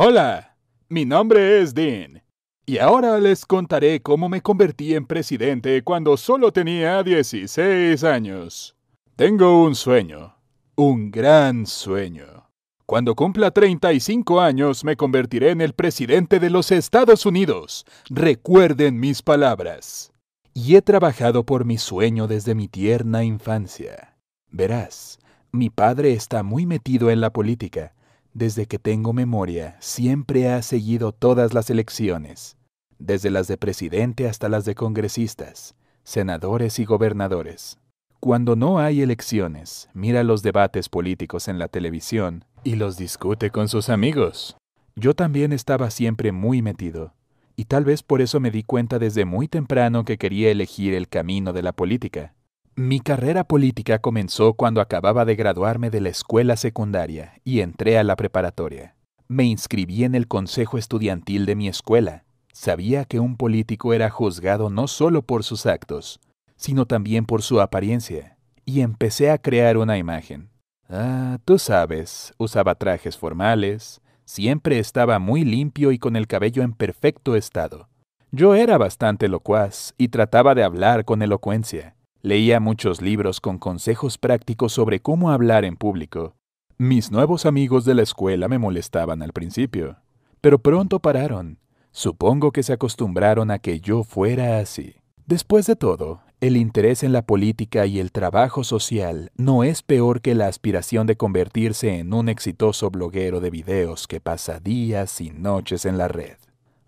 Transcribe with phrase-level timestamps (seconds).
[0.00, 0.56] Hola,
[0.88, 2.22] mi nombre es Dean.
[2.64, 8.76] Y ahora les contaré cómo me convertí en presidente cuando solo tenía 16 años.
[9.16, 10.36] Tengo un sueño,
[10.76, 12.48] un gran sueño.
[12.86, 17.84] Cuando cumpla 35 años me convertiré en el presidente de los Estados Unidos.
[18.08, 20.12] Recuerden mis palabras.
[20.54, 24.16] Y he trabajado por mi sueño desde mi tierna infancia.
[24.48, 25.18] Verás,
[25.50, 27.94] mi padre está muy metido en la política.
[28.34, 32.56] Desde que tengo memoria, siempre ha seguido todas las elecciones,
[32.98, 35.74] desde las de presidente hasta las de congresistas,
[36.04, 37.78] senadores y gobernadores.
[38.20, 43.68] Cuando no hay elecciones, mira los debates políticos en la televisión y los discute con
[43.68, 44.56] sus amigos.
[44.96, 47.14] Yo también estaba siempre muy metido,
[47.54, 51.08] y tal vez por eso me di cuenta desde muy temprano que quería elegir el
[51.08, 52.34] camino de la política.
[52.78, 58.04] Mi carrera política comenzó cuando acababa de graduarme de la escuela secundaria y entré a
[58.04, 58.94] la preparatoria.
[59.26, 62.22] Me inscribí en el consejo estudiantil de mi escuela.
[62.52, 66.20] Sabía que un político era juzgado no solo por sus actos,
[66.54, 70.48] sino también por su apariencia, y empecé a crear una imagen.
[70.88, 76.74] Ah, tú sabes, usaba trajes formales, siempre estaba muy limpio y con el cabello en
[76.74, 77.88] perfecto estado.
[78.30, 81.96] Yo era bastante locuaz y trataba de hablar con elocuencia.
[82.22, 86.34] Leía muchos libros con consejos prácticos sobre cómo hablar en público.
[86.76, 89.98] Mis nuevos amigos de la escuela me molestaban al principio,
[90.40, 91.58] pero pronto pararon.
[91.92, 94.96] Supongo que se acostumbraron a que yo fuera así.
[95.26, 100.20] Después de todo, el interés en la política y el trabajo social no es peor
[100.20, 105.30] que la aspiración de convertirse en un exitoso bloguero de videos que pasa días y
[105.30, 106.36] noches en la red.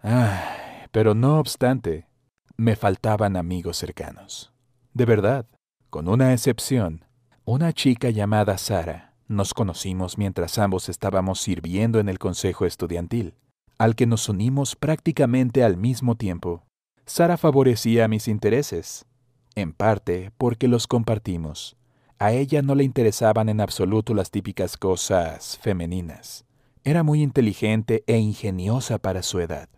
[0.02, 2.08] Ay, pero no obstante,
[2.56, 4.49] me faltaban amigos cercanos.
[4.92, 5.46] De verdad,
[5.88, 7.04] con una excepción,
[7.44, 9.14] una chica llamada Sara.
[9.28, 13.34] Nos conocimos mientras ambos estábamos sirviendo en el consejo estudiantil,
[13.78, 16.64] al que nos unimos prácticamente al mismo tiempo.
[17.06, 19.06] Sara favorecía mis intereses,
[19.54, 21.76] en parte porque los compartimos.
[22.18, 26.44] A ella no le interesaban en absoluto las típicas cosas femeninas.
[26.82, 29.68] Era muy inteligente e ingeniosa para su edad,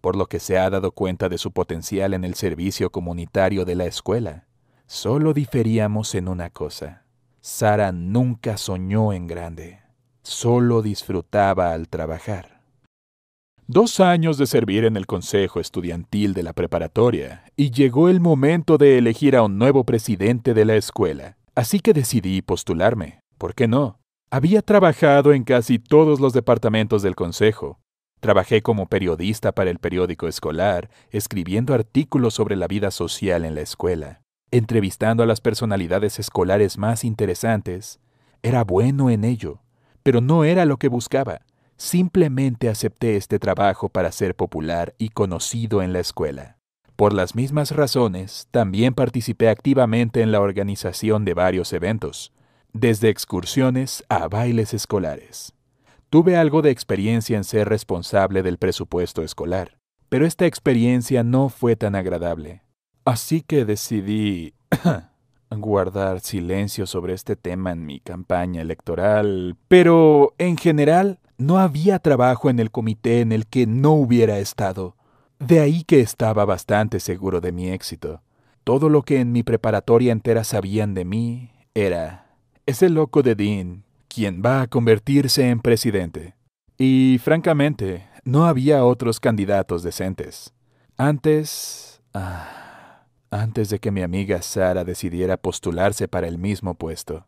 [0.00, 3.74] por lo que se ha dado cuenta de su potencial en el servicio comunitario de
[3.74, 4.46] la escuela.
[4.92, 7.04] Solo diferíamos en una cosa.
[7.40, 9.78] Sara nunca soñó en grande,
[10.24, 12.64] solo disfrutaba al trabajar.
[13.68, 18.78] Dos años de servir en el consejo estudiantil de la preparatoria, y llegó el momento
[18.78, 21.36] de elegir a un nuevo presidente de la escuela.
[21.54, 23.20] Así que decidí postularme.
[23.38, 24.00] ¿Por qué no?
[24.28, 27.78] Había trabajado en casi todos los departamentos del consejo.
[28.18, 33.60] Trabajé como periodista para el periódico escolar, escribiendo artículos sobre la vida social en la
[33.60, 34.19] escuela,
[34.50, 38.00] entrevistando a las personalidades escolares más interesantes.
[38.42, 39.60] Era bueno en ello,
[40.02, 41.42] pero no era lo que buscaba.
[41.76, 46.58] Simplemente acepté este trabajo para ser popular y conocido en la escuela.
[46.96, 52.32] Por las mismas razones, también participé activamente en la organización de varios eventos,
[52.74, 55.54] desde excursiones a bailes escolares.
[56.10, 59.78] Tuve algo de experiencia en ser responsable del presupuesto escolar,
[60.10, 62.62] pero esta experiencia no fue tan agradable.
[63.04, 64.54] Así que decidí
[65.50, 72.50] guardar silencio sobre este tema en mi campaña electoral, pero en general no había trabajo
[72.50, 74.96] en el comité en el que no hubiera estado.
[75.38, 78.20] De ahí que estaba bastante seguro de mi éxito.
[78.62, 82.26] Todo lo que en mi preparatoria entera sabían de mí era
[82.66, 86.34] ese loco de Dean, quien va a convertirse en presidente.
[86.76, 90.52] Y francamente, no había otros candidatos decentes.
[90.96, 92.02] Antes...
[92.12, 92.69] Ah,
[93.30, 97.26] antes de que mi amiga Sara decidiera postularse para el mismo puesto.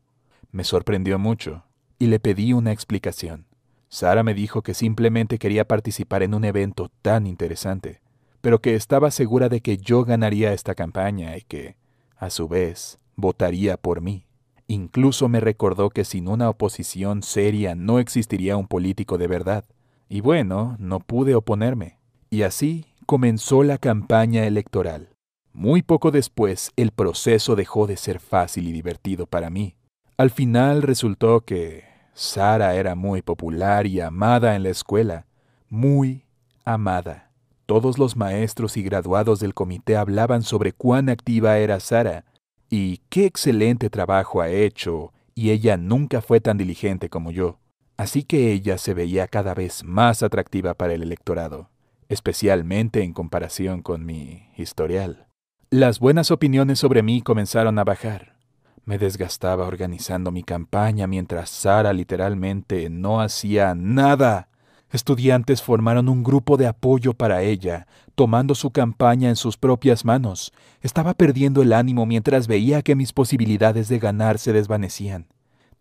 [0.51, 1.65] Me sorprendió mucho
[1.99, 3.47] y le pedí una explicación.
[3.89, 8.01] Sara me dijo que simplemente quería participar en un evento tan interesante,
[8.41, 11.77] pero que estaba segura de que yo ganaría esta campaña y que,
[12.17, 14.27] a su vez, votaría por mí.
[14.67, 19.65] Incluso me recordó que sin una oposición seria no existiría un político de verdad.
[20.09, 21.99] Y bueno, no pude oponerme.
[22.31, 25.12] Y así comenzó la campaña electoral.
[25.55, 29.77] Muy poco después, el proceso dejó de ser fácil y divertido para mí.
[30.17, 31.85] Al final resultó que
[32.15, 35.27] Sara era muy popular y amada en la escuela,
[35.69, 36.25] muy
[36.65, 37.31] amada.
[37.67, 42.25] Todos los maestros y graduados del comité hablaban sobre cuán activa era Sara
[42.69, 47.59] y qué excelente trabajo ha hecho, y ella nunca fue tan diligente como yo.
[47.99, 51.69] Así que ella se veía cada vez más atractiva para el electorado,
[52.09, 55.27] especialmente en comparación con mi historial.
[55.73, 58.37] Las buenas opiniones sobre mí comenzaron a bajar.
[58.85, 64.51] Me desgastaba organizando mi campaña mientras Sara literalmente no hacía nada.
[64.91, 70.53] Estudiantes formaron un grupo de apoyo para ella, tomando su campaña en sus propias manos.
[70.83, 75.27] Estaba perdiendo el ánimo mientras veía que mis posibilidades de ganar se desvanecían.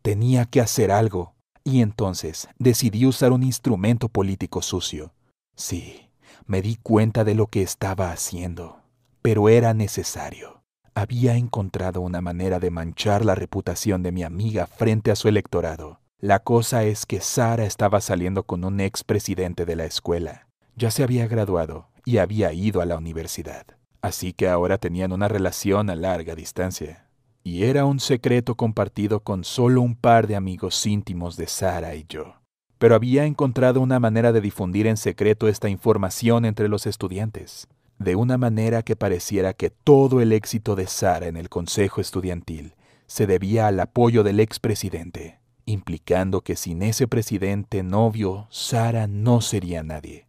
[0.01, 1.33] Tenía que hacer algo,
[1.65, 5.11] y entonces decidí usar un instrumento político sucio.
[5.57, 6.07] Sí,
[6.45, 8.80] me di cuenta de lo que estaba haciendo,
[9.21, 10.63] pero era necesario.
[10.93, 15.99] Había encontrado una manera de manchar la reputación de mi amiga frente a su electorado.
[16.19, 20.47] La cosa es que Sara estaba saliendo con un ex presidente de la escuela.
[20.75, 23.65] Ya se había graduado y había ido a la universidad.
[24.01, 27.07] Así que ahora tenían una relación a larga distancia.
[27.43, 32.05] Y era un secreto compartido con solo un par de amigos íntimos de Sara y
[32.07, 32.35] yo.
[32.77, 37.67] Pero había encontrado una manera de difundir en secreto esta información entre los estudiantes,
[38.03, 42.75] de una manera que pareciera que todo el éxito de Sara en el consejo estudiantil
[43.07, 49.83] se debía al apoyo del expresidente implicando que sin ese presidente novio, Sara no sería
[49.83, 50.27] nadie.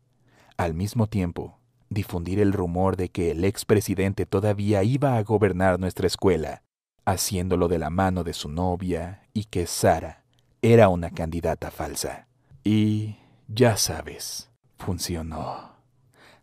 [0.56, 1.58] Al mismo tiempo,
[1.88, 6.62] difundir el rumor de que el expresidente todavía iba a gobernar nuestra escuela,
[7.04, 10.24] haciéndolo de la mano de su novia y que Sara
[10.62, 12.28] era una candidata falsa.
[12.64, 13.16] Y,
[13.48, 15.71] ya sabes, funcionó.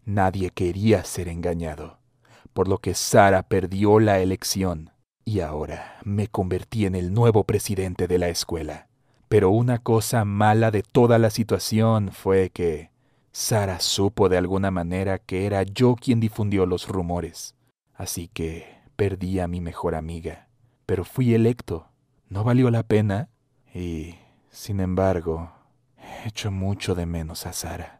[0.09, 1.99] Nadie quería ser engañado,
[2.53, 4.89] por lo que Sara perdió la elección
[5.23, 8.87] y ahora me convertí en el nuevo presidente de la escuela.
[9.27, 12.89] Pero una cosa mala de toda la situación fue que
[13.31, 17.53] Sara supo de alguna manera que era yo quien difundió los rumores.
[17.93, 20.47] Así que perdí a mi mejor amiga.
[20.87, 21.85] Pero fui electo.
[22.29, 23.29] ¿No valió la pena?
[23.75, 24.15] Y,
[24.49, 25.51] sin embargo,
[26.25, 27.98] echo mucho de menos a Sara.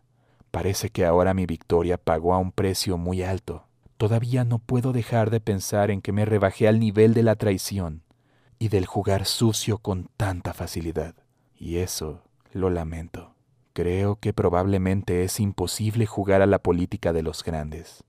[0.51, 3.65] Parece que ahora mi victoria pagó a un precio muy alto.
[3.97, 8.03] Todavía no puedo dejar de pensar en que me rebajé al nivel de la traición
[8.57, 11.15] y del jugar sucio con tanta facilidad.
[11.55, 13.35] Y eso lo lamento.
[13.73, 18.03] Creo que probablemente es imposible jugar a la política de los grandes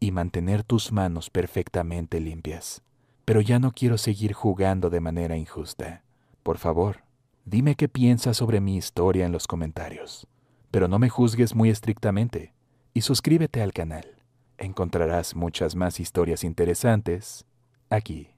[0.00, 2.82] y mantener tus manos perfectamente limpias.
[3.24, 6.02] Pero ya no quiero seguir jugando de manera injusta.
[6.42, 7.02] Por favor,
[7.44, 10.26] dime qué piensas sobre mi historia en los comentarios.
[10.70, 12.54] Pero no me juzgues muy estrictamente
[12.94, 14.22] y suscríbete al canal.
[14.58, 17.46] Encontrarás muchas más historias interesantes
[17.90, 18.37] aquí.